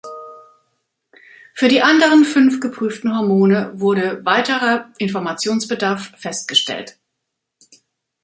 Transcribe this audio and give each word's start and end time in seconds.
Für 1.53 1.67
die 1.67 1.83
anderen 1.83 2.25
fünf 2.25 2.59
geprüften 2.59 3.15
Hormone 3.15 3.69
wurde 3.75 4.25
weiterer 4.25 4.91
Informationsbedarf 4.97 6.13
festgestellt. 6.17 6.97